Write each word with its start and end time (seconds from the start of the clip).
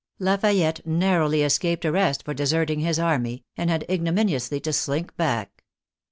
Lafayette 0.17 0.83
narrowly 0.83 1.43
escaped 1.43 1.85
arrest 1.85 2.23
for 2.25 2.33
de 2.33 2.41
serting 2.45 2.81
his 2.81 2.97
army, 2.97 3.43
and 3.55 3.69
had 3.69 3.85
ignominiously 3.87 4.59
to 4.61 4.73
slink 4.73 5.15
back. 5.15 5.63